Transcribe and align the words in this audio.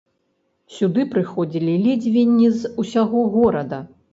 Сюды 0.77 1.03
прыходзілі 1.11 1.77
ледзьве 1.85 2.25
не 2.41 2.49
з 2.59 2.73
усяго 2.85 3.21
горада. 3.37 3.79